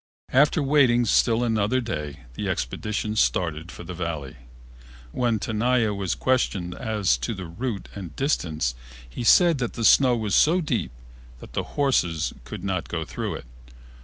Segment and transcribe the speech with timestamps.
[0.33, 4.35] After waiting still another day the expedition started for the Valley.
[5.11, 8.73] When Tenaya was questioned as to the route and distance
[9.07, 10.91] he said that the snow was so deep
[11.39, 13.45] that the horses could not go through it.